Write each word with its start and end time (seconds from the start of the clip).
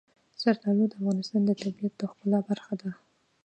زردالو 0.41 0.85
د 0.89 0.93
افغانستان 0.99 1.41
د 1.45 1.49
طبیعت 1.61 1.93
د 1.97 2.01
ښکلا 2.11 2.39
برخه 2.49 2.73
ده. 2.81 2.89